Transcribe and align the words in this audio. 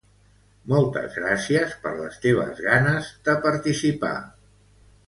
Moltes 0.71 1.17
gràcies 1.17 1.75
per 1.85 1.93
les 2.01 2.17
teves 2.25 2.65
ganes 2.71 3.13
de 3.29 3.39
participar! 3.47 4.15